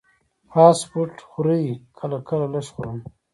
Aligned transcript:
فاسټ 0.51 0.79
فوډ 0.89 1.11
خورئ؟ 1.29 1.65
کله 1.99 2.17
کله، 2.27 2.45
لږ 2.53 2.65
خورم 2.73 2.97